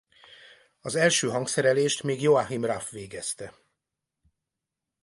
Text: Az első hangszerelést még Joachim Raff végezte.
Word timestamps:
Az 0.81 0.95
első 0.95 1.29
hangszerelést 1.29 2.03
még 2.03 2.21
Joachim 2.21 2.65
Raff 2.65 2.89
végezte. 2.91 3.53